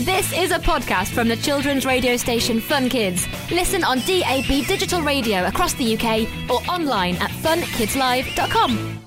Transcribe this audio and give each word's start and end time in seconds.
This 0.00 0.32
is 0.32 0.50
a 0.52 0.58
podcast 0.58 1.12
from 1.12 1.28
the 1.28 1.36
children's 1.36 1.84
radio 1.84 2.16
station 2.16 2.60
Fun 2.60 2.88
Kids. 2.88 3.28
Listen 3.50 3.84
on 3.84 3.98
DAB 3.98 4.66
digital 4.66 5.02
radio 5.02 5.46
across 5.46 5.74
the 5.74 5.96
UK 5.96 6.26
or 6.50 6.60
online 6.68 7.14
at 7.16 7.30
funkidslive.com. 7.30 8.98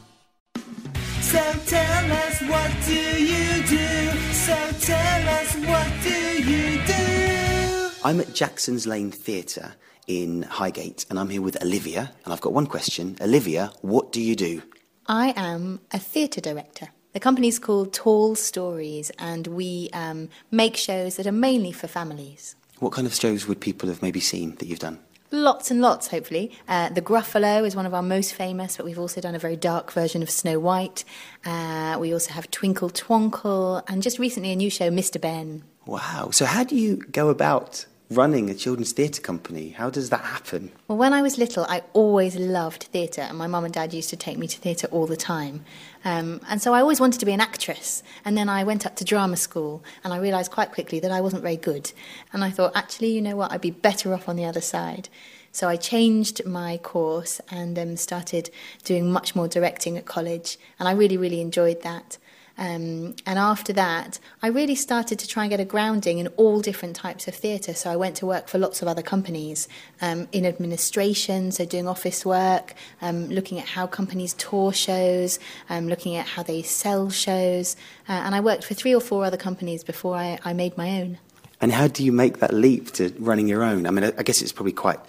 So 1.22 1.42
tell 1.66 2.12
us 2.12 2.42
what 2.44 2.72
do 2.86 2.94
you 2.94 3.64
do? 3.64 4.10
So 4.32 4.56
tell 4.80 5.30
us 5.30 5.56
what 5.66 5.88
do 6.04 6.44
you 6.44 6.80
do? 6.86 7.90
I'm 8.06 8.22
at 8.22 8.34
Jackson's 8.36 8.86
Lane 8.86 9.10
Theatre 9.10 9.74
in 10.06 10.44
Highgate 10.44 11.08
and 11.10 11.18
I'm 11.20 11.30
here 11.30 11.42
with 11.42 11.62
Olivia 11.64 12.12
and 12.24 12.32
I've 12.32 12.42
got 12.42 12.54
one 12.54 12.68
question. 12.68 13.18
Olivia, 13.20 13.72
what 13.82 14.12
do 14.12 14.22
you 14.22 14.36
do? 14.36 14.62
I 15.08 15.34
am 15.36 15.82
a 15.92 15.98
theatre 15.98 16.42
director. 16.42 16.90
The 17.16 17.22
company's 17.22 17.60
called 17.60 17.94
Tall 17.94 18.36
Stories, 18.36 19.10
and 19.18 19.48
we 19.48 19.90
um, 19.94 20.28
make 20.52 20.76
shows 20.76 21.16
that 21.16 21.26
are 21.26 21.32
mainly 21.32 21.72
for 21.72 21.88
families. 21.88 22.58
What 22.80 22.92
kind 22.92 23.08
of 23.08 23.16
shows 23.16 23.48
would 23.48 23.62
people 23.62 23.88
have 23.88 24.02
maybe 24.02 24.20
seen 24.20 24.56
that 24.56 24.66
you've 24.66 24.80
done? 24.80 25.00
Lots 25.32 25.72
and 25.72 25.80
lots, 25.80 26.10
hopefully. 26.10 26.52
Uh, 26.68 26.90
the 26.90 27.02
Gruffalo 27.02 27.66
is 27.66 27.74
one 27.74 27.86
of 27.86 27.94
our 27.94 28.02
most 28.02 28.34
famous, 28.34 28.76
but 28.76 28.86
we've 28.86 29.00
also 29.00 29.22
done 29.22 29.34
a 29.34 29.40
very 29.40 29.56
dark 29.56 29.94
version 29.94 30.22
of 30.24 30.30
Snow 30.30 30.60
White. 30.60 31.06
Uh, 31.46 31.96
we 32.02 32.12
also 32.12 32.34
have 32.34 32.52
Twinkle 32.52 32.90
Twonkle, 32.90 33.82
and 33.88 34.04
just 34.04 34.20
recently 34.20 34.52
a 34.52 34.56
new 34.58 34.70
show, 34.70 34.90
Mr. 34.90 35.20
Benn. 35.20 35.64
Wow. 35.86 36.32
So 36.32 36.44
how 36.44 36.66
do 36.66 36.76
you 36.76 36.98
go 36.98 37.30
about 37.30 37.86
running 38.10 38.50
a 38.50 38.54
children's 38.54 38.92
theatre 38.92 39.22
company? 39.22 39.70
How 39.70 39.90
does 39.90 40.10
that 40.10 40.22
happen? 40.22 40.72
Well, 40.88 40.98
when 40.98 41.14
I 41.14 41.22
was 41.22 41.38
little, 41.38 41.66
I 41.68 41.82
always 41.94 42.36
loved 42.36 42.84
theatre, 42.84 43.22
and 43.22 43.38
my 43.38 43.48
mum 43.48 43.66
and 43.66 43.74
dad 43.74 43.94
used 43.94 44.10
to 44.12 44.16
take 44.16 44.38
me 44.38 44.48
to 44.48 44.60
theatre 44.60 44.88
all 44.92 45.08
the 45.08 45.18
time. 45.18 45.66
Um, 46.04 46.42
and 46.48 46.62
so 46.62 46.74
I 46.74 46.82
always 46.82 47.00
wanted 47.00 47.20
to 47.20 47.26
be 47.26 47.32
an 47.32 47.42
actress. 47.42 48.04
And 48.24 48.38
then 48.38 48.50
I 48.50 48.64
went 48.64 48.86
up 48.86 48.96
to 48.98 49.06
drama 49.06 49.38
school, 49.38 49.84
and 50.04 50.14
I 50.14 50.18
realised 50.18 50.52
quite 50.52 50.72
quickly 50.72 51.00
that 51.00 51.12
I 51.12 51.22
wasn't 51.22 51.42
very 51.42 51.58
good. 51.58 51.92
And 52.32 52.44
I 52.44 52.52
thought, 52.52 52.76
actually, 52.76 53.10
you 53.10 53.22
know 53.22 53.36
what, 53.36 53.52
I'd 53.52 53.62
be 53.62 53.72
better 53.72 54.14
off 54.14 54.30
on 54.30 54.36
the 54.36 54.46
other 54.46 54.62
side. 54.62 55.10
So 55.52 55.70
I 55.70 55.78
changed 55.78 56.46
my 56.46 56.78
course 56.78 57.40
and 57.50 57.80
um, 57.80 57.96
started 57.96 58.50
doing 58.84 59.10
much 59.10 59.36
more 59.36 59.48
directing 59.48 59.98
at 59.98 60.06
college, 60.06 60.58
and 60.80 60.88
I 60.88 60.92
really, 60.92 61.18
really 61.18 61.42
enjoyed 61.42 61.82
that. 61.84 62.18
Um, 62.58 63.16
and 63.26 63.38
after 63.38 63.74
that, 63.74 64.20
I 64.42 64.48
really 64.48 64.76
started 64.76 65.20
to 65.20 65.28
try 65.28 65.44
and 65.44 65.50
get 65.50 65.60
a 65.60 65.66
grounding 65.66 66.20
in 66.20 66.28
all 66.38 66.62
different 66.62 66.96
types 66.96 67.28
of 67.28 67.36
theatre. 67.36 67.74
So 67.74 67.92
I 67.92 67.96
went 67.96 68.16
to 68.18 68.26
work 68.26 68.48
for 68.48 68.58
lots 68.58 68.82
of 68.82 68.88
other 68.88 69.02
companies 69.02 69.68
um, 70.02 70.28
in 70.32 70.46
administration, 70.46 71.52
so 71.52 71.66
doing 71.66 71.88
office 71.88 72.26
work, 72.26 72.74
um, 73.02 73.28
looking 73.30 73.60
at 73.60 73.68
how 73.68 73.88
companies 73.88 74.34
tour 74.34 74.72
shows, 74.72 75.40
um, 75.70 75.90
looking 75.90 76.16
at 76.16 76.28
how 76.28 76.44
they 76.44 76.62
sell 76.62 77.10
shows. 77.10 77.76
Uh, 78.08 78.14
and 78.14 78.34
I 78.34 78.40
worked 78.40 78.64
for 78.64 78.74
three 78.74 78.96
or 78.96 79.02
four 79.02 79.26
other 79.26 79.38
companies 79.38 79.84
before 79.84 80.16
I, 80.16 80.40
I 80.46 80.54
made 80.54 80.78
my 80.78 81.02
own. 81.02 81.18
And 81.62 81.72
how 81.72 81.88
do 81.88 82.04
you 82.04 82.12
make 82.12 82.40
that 82.40 82.54
leap 82.54 82.92
to 82.94 83.14
running 83.18 83.48
your 83.48 83.64
own? 83.64 83.88
I 83.88 83.92
mean, 83.92 84.04
I 84.04 84.24
guess 84.24 84.42
it's 84.42 84.52
probably 84.52 84.74
quite 84.74 85.00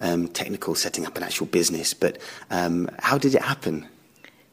um, 0.00 0.28
technical 0.28 0.74
setting 0.74 1.06
up 1.06 1.16
an 1.16 1.22
actual 1.22 1.46
business, 1.46 1.94
but 1.94 2.18
um, 2.50 2.88
how 3.00 3.18
did 3.18 3.34
it 3.34 3.42
happen? 3.42 3.86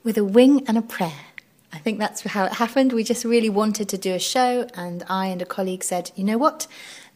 With 0.04 0.18
a 0.18 0.24
wing 0.24 0.64
and 0.68 0.78
a 0.78 0.81
prayer. 0.81 1.14
I 1.73 1.79
think 1.79 1.97
that's 1.97 2.21
how 2.21 2.45
it 2.45 2.53
happened. 2.53 2.93
We 2.93 3.03
just 3.03 3.25
really 3.25 3.49
wanted 3.49 3.89
to 3.89 3.97
do 3.97 4.13
a 4.13 4.19
show, 4.19 4.67
and 4.75 5.03
I 5.09 5.27
and 5.27 5.41
a 5.41 5.45
colleague 5.45 5.83
said, 5.83 6.11
you 6.16 6.23
know 6.23 6.38
what? 6.38 6.67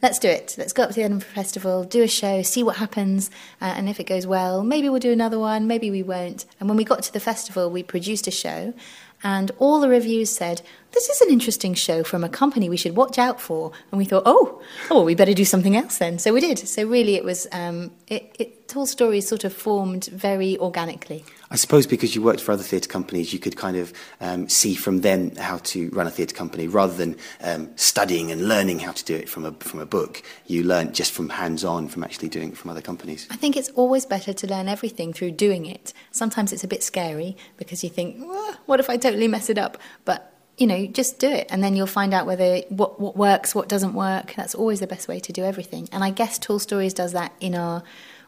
Let's 0.02 0.18
do 0.18 0.28
it. 0.28 0.56
Let's 0.58 0.72
go 0.72 0.84
up 0.84 0.90
to 0.90 0.94
the 0.96 1.02
Edinburgh 1.02 1.28
Festival, 1.28 1.84
do 1.84 2.02
a 2.02 2.08
show, 2.08 2.42
see 2.42 2.62
what 2.62 2.76
happens, 2.76 3.30
uh, 3.60 3.74
and 3.76 3.88
if 3.88 4.00
it 4.00 4.04
goes 4.04 4.26
well, 4.26 4.62
maybe 4.62 4.88
we'll 4.88 5.00
do 5.00 5.12
another 5.12 5.38
one, 5.38 5.66
maybe 5.66 5.90
we 5.90 6.02
won't. 6.02 6.44
And 6.58 6.68
when 6.68 6.76
we 6.76 6.84
got 6.84 7.02
to 7.04 7.12
the 7.12 7.20
festival, 7.20 7.70
we 7.70 7.82
produced 7.82 8.26
a 8.26 8.32
show, 8.32 8.74
and 9.22 9.50
all 9.58 9.80
the 9.80 9.88
reviews 9.88 10.30
said, 10.30 10.62
This 10.92 11.08
is 11.08 11.20
an 11.20 11.30
interesting 11.30 11.74
show 11.74 12.02
from 12.02 12.24
a 12.24 12.28
company 12.28 12.68
we 12.68 12.76
should 12.76 12.96
watch 12.96 13.18
out 13.18 13.40
for. 13.40 13.72
And 13.90 13.98
we 13.98 14.04
thought, 14.04 14.22
Oh, 14.26 14.60
oh 14.90 14.96
well, 14.96 15.04
we 15.04 15.14
better 15.14 15.34
do 15.34 15.44
something 15.44 15.76
else 15.76 15.98
then. 15.98 16.18
So 16.18 16.32
we 16.32 16.40
did. 16.40 16.58
So 16.58 16.86
really, 16.86 17.14
it 17.14 17.24
was, 17.24 17.46
um, 17.52 17.90
it, 18.08 18.34
it, 18.38 18.68
Tall 18.68 18.84
Stories 18.84 19.26
sort 19.26 19.44
of 19.44 19.52
formed 19.52 20.06
very 20.06 20.58
organically. 20.58 21.24
I 21.50 21.56
suppose 21.56 21.86
because 21.86 22.14
you 22.14 22.20
worked 22.20 22.42
for 22.42 22.52
other 22.52 22.62
theatre 22.62 22.88
companies, 22.88 23.32
you 23.32 23.38
could 23.38 23.56
kind 23.56 23.78
of 23.78 23.94
um, 24.20 24.48
see 24.50 24.74
from 24.74 25.00
them 25.00 25.34
how 25.36 25.58
to 25.58 25.88
run 25.90 26.06
a 26.06 26.10
theatre 26.10 26.34
company 26.34 26.68
rather 26.68 26.92
than 26.92 27.16
um, 27.42 27.70
studying 27.76 28.30
and 28.30 28.46
learning 28.46 28.80
how 28.80 28.92
to 28.92 29.04
do 29.04 29.16
it 29.16 29.28
from 29.28 29.46
a, 29.46 29.52
from 29.52 29.80
a 29.80 29.86
book. 29.86 30.22
You 30.46 30.64
learned 30.64 30.94
just 30.94 31.12
from 31.12 31.30
hands 31.30 31.64
on, 31.64 31.88
from 31.88 32.04
actually 32.04 32.28
doing 32.28 32.50
it 32.50 32.58
from 32.58 32.70
other 32.70 32.82
companies. 32.82 33.26
I 33.30 33.36
think 33.36 33.56
it's 33.56 33.70
always 33.70 34.04
better 34.04 34.34
to 34.34 34.46
learn 34.46 34.68
everything 34.68 35.14
through 35.14 35.30
doing 35.32 35.64
it. 35.64 35.94
Sometimes 36.10 36.52
it's 36.52 36.64
a 36.64 36.68
bit 36.68 36.82
scary 36.82 37.36
because 37.56 37.82
you 37.82 37.88
think, 37.88 38.18
what 38.66 38.80
if 38.80 38.90
I 38.90 38.98
totally 38.98 39.28
mess 39.28 39.48
it 39.48 39.56
up? 39.56 39.78
But 40.04 40.27
you 40.58 40.66
know, 40.66 40.86
just 40.86 41.18
do 41.18 41.30
it, 41.30 41.46
and 41.50 41.62
then 41.62 41.76
you'll 41.76 41.86
find 41.86 42.12
out 42.12 42.26
whether 42.26 42.58
what 42.68 43.00
what 43.00 43.16
works, 43.16 43.54
what 43.54 43.68
doesn't 43.68 43.94
work. 43.94 44.34
That's 44.36 44.54
always 44.54 44.80
the 44.80 44.86
best 44.86 45.08
way 45.08 45.20
to 45.20 45.32
do 45.32 45.44
everything. 45.44 45.88
And 45.92 46.02
I 46.04 46.10
guess 46.10 46.38
Tall 46.38 46.58
Stories 46.58 46.92
does 46.92 47.12
that 47.12 47.32
in 47.40 47.54
our 47.54 47.82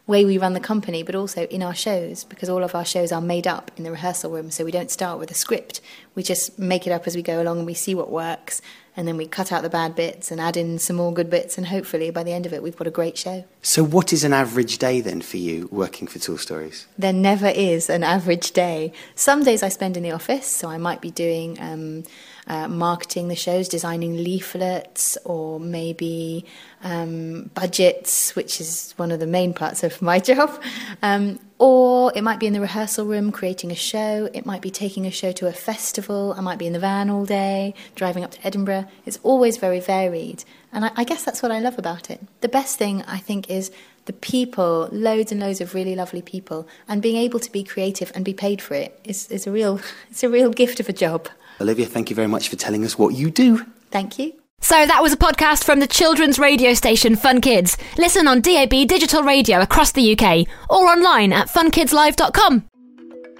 way 0.06 0.24
we 0.24 0.38
run 0.38 0.54
the 0.54 0.60
company, 0.60 1.02
but 1.02 1.14
also 1.14 1.44
in 1.46 1.62
our 1.62 1.74
shows, 1.74 2.24
because 2.24 2.48
all 2.48 2.64
of 2.64 2.74
our 2.74 2.84
shows 2.84 3.12
are 3.12 3.20
made 3.20 3.46
up 3.46 3.70
in 3.76 3.84
the 3.84 3.90
rehearsal 3.90 4.30
room. 4.30 4.50
So 4.50 4.64
we 4.64 4.70
don't 4.70 4.90
start 4.90 5.18
with 5.18 5.30
a 5.30 5.34
script. 5.34 5.80
We 6.14 6.22
just 6.22 6.58
make 6.58 6.86
it 6.86 6.90
up 6.90 7.06
as 7.06 7.14
we 7.14 7.22
go 7.22 7.42
along 7.42 7.58
and 7.58 7.66
we 7.66 7.74
see 7.74 7.94
what 7.94 8.10
works. 8.10 8.62
And 8.96 9.06
then 9.06 9.16
we 9.16 9.26
cut 9.26 9.52
out 9.52 9.62
the 9.62 9.70
bad 9.70 9.94
bits 9.94 10.30
and 10.30 10.40
add 10.40 10.56
in 10.56 10.78
some 10.78 10.96
more 10.96 11.12
good 11.12 11.30
bits. 11.30 11.56
And 11.56 11.68
hopefully 11.68 12.10
by 12.10 12.22
the 12.22 12.32
end 12.32 12.46
of 12.46 12.52
it, 12.52 12.62
we've 12.62 12.76
got 12.76 12.86
a 12.86 12.90
great 12.90 13.16
show. 13.16 13.44
So, 13.62 13.84
what 13.84 14.12
is 14.12 14.24
an 14.24 14.32
average 14.32 14.78
day 14.78 15.00
then 15.00 15.20
for 15.20 15.36
you 15.36 15.68
working 15.70 16.08
for 16.08 16.18
Tall 16.18 16.38
Stories? 16.38 16.86
There 16.98 17.12
never 17.12 17.48
is 17.48 17.88
an 17.88 18.02
average 18.02 18.52
day. 18.52 18.92
Some 19.14 19.44
days 19.44 19.62
I 19.62 19.68
spend 19.68 19.96
in 19.96 20.02
the 20.02 20.12
office, 20.12 20.46
so 20.46 20.68
I 20.68 20.78
might 20.78 21.00
be 21.00 21.10
doing. 21.10 21.58
Um, 21.60 22.04
uh, 22.46 22.66
marketing 22.66 23.28
the 23.28 23.36
shows, 23.36 23.68
designing 23.68 24.16
leaflets, 24.16 25.16
or 25.24 25.60
maybe 25.60 26.44
um, 26.82 27.48
budgets, 27.54 28.34
which 28.34 28.60
is 28.60 28.92
one 28.96 29.12
of 29.12 29.20
the 29.20 29.26
main 29.26 29.54
parts 29.54 29.84
of 29.84 30.02
my 30.02 30.18
job. 30.30 30.60
Um, 31.00 31.38
or 31.60 32.10
it 32.16 32.22
might 32.22 32.40
be 32.40 32.46
in 32.46 32.54
the 32.54 32.60
rehearsal 32.60 33.04
room 33.04 33.30
creating 33.30 33.70
a 33.70 33.74
show. 33.74 34.30
It 34.32 34.46
might 34.46 34.62
be 34.62 34.70
taking 34.70 35.06
a 35.06 35.10
show 35.10 35.30
to 35.32 35.46
a 35.46 35.52
festival. 35.52 36.34
I 36.34 36.40
might 36.40 36.58
be 36.58 36.66
in 36.66 36.72
the 36.72 36.78
van 36.78 37.10
all 37.10 37.26
day, 37.26 37.74
driving 37.94 38.24
up 38.24 38.30
to 38.30 38.46
Edinburgh. 38.46 38.86
It's 39.04 39.20
always 39.22 39.58
very 39.58 39.78
varied. 39.78 40.42
And 40.72 40.86
I, 40.86 40.92
I 40.96 41.04
guess 41.04 41.22
that's 41.22 41.42
what 41.42 41.52
I 41.52 41.58
love 41.60 41.78
about 41.78 42.08
it. 42.08 42.18
The 42.40 42.48
best 42.48 42.78
thing, 42.78 43.02
I 43.02 43.18
think, 43.18 43.50
is 43.50 43.70
the 44.06 44.14
people, 44.14 44.88
loads 44.90 45.32
and 45.32 45.40
loads 45.40 45.60
of 45.60 45.74
really 45.74 45.94
lovely 45.94 46.22
people, 46.22 46.66
and 46.88 47.02
being 47.02 47.16
able 47.16 47.40
to 47.40 47.52
be 47.52 47.62
creative 47.62 48.10
and 48.14 48.24
be 48.24 48.32
paid 48.32 48.62
for 48.62 48.72
it 48.72 48.98
is, 49.04 49.28
is 49.30 49.46
a 49.46 49.52
real, 49.52 49.80
it's 50.10 50.24
a 50.24 50.30
real 50.30 50.50
gift 50.50 50.80
of 50.80 50.88
a 50.88 50.94
job. 50.94 51.28
Olivia, 51.60 51.84
thank 51.84 52.08
you 52.08 52.16
very 52.16 52.28
much 52.28 52.48
for 52.48 52.56
telling 52.56 52.86
us 52.86 52.98
what 52.98 53.14
you 53.14 53.30
do. 53.30 53.66
Thank 53.90 54.18
you. 54.18 54.39
So 54.60 54.86
that 54.86 55.02
was 55.02 55.12
a 55.12 55.16
podcast 55.16 55.64
from 55.64 55.80
the 55.80 55.86
children's 55.86 56.38
radio 56.38 56.74
station 56.74 57.16
Fun 57.16 57.40
Kids. 57.40 57.76
Listen 57.98 58.28
on 58.28 58.40
DAB 58.40 58.86
digital 58.86 59.22
radio 59.22 59.60
across 59.60 59.92
the 59.92 60.12
UK 60.16 60.46
or 60.68 60.86
online 60.86 61.32
at 61.32 61.48
funkidslive.com. 61.48 62.66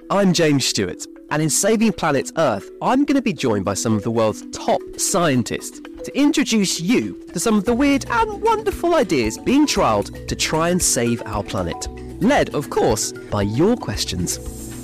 I'm 0.09 0.33
James 0.33 0.65
Stewart, 0.65 1.05
and 1.29 1.41
in 1.41 1.49
Saving 1.49 1.93
Planet 1.93 2.31
Earth, 2.37 2.69
I'm 2.81 3.05
going 3.05 3.15
to 3.15 3.21
be 3.21 3.33
joined 3.33 3.63
by 3.63 3.75
some 3.75 3.95
of 3.95 4.03
the 4.03 4.11
world's 4.11 4.43
top 4.51 4.81
scientists 4.97 5.79
to 5.79 6.11
introduce 6.17 6.81
you 6.81 7.23
to 7.31 7.39
some 7.39 7.55
of 7.55 7.65
the 7.65 7.73
weird 7.73 8.05
and 8.09 8.41
wonderful 8.41 8.95
ideas 8.95 9.37
being 9.37 9.65
trialled 9.65 10.27
to 10.27 10.35
try 10.35 10.69
and 10.69 10.81
save 10.81 11.21
our 11.25 11.43
planet. 11.43 11.87
Led, 12.21 12.53
of 12.55 12.69
course, 12.69 13.13
by 13.13 13.43
your 13.43 13.77
questions. 13.77 14.70